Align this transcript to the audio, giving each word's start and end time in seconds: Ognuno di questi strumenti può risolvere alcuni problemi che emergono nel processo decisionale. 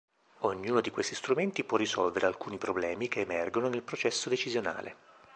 Ognuno 0.39 0.81
di 0.81 0.89
questi 0.89 1.13
strumenti 1.13 1.63
può 1.63 1.77
risolvere 1.77 2.25
alcuni 2.25 2.57
problemi 2.57 3.07
che 3.07 3.19
emergono 3.19 3.67
nel 3.69 3.83
processo 3.83 4.29
decisionale. 4.29 4.95